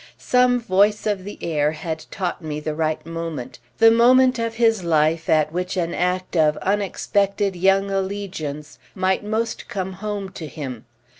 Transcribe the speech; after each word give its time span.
Some 0.17 0.59
voice 0.59 1.05
of 1.05 1.25
the 1.25 1.37
air 1.43 1.73
had 1.73 2.05
taught 2.09 2.41
me 2.43 2.59
the 2.59 2.73
right 2.73 3.05
moment, 3.05 3.59
the 3.77 3.91
moment 3.91 4.39
of 4.39 4.55
his 4.55 4.83
life 4.83 5.29
at 5.29 5.51
which 5.51 5.77
an 5.77 5.93
act 5.93 6.35
of 6.35 6.57
unexpected 6.57 7.55
young 7.55 7.91
allegiance 7.91 8.79
might 8.95 9.23
most 9.23 9.67
come 9.67 9.93
home 9.93 10.29
to 10.29 10.47
him. 10.47 10.85